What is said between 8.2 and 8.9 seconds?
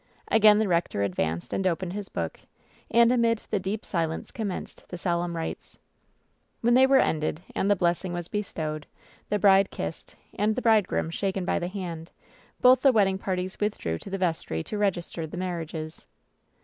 bestowed,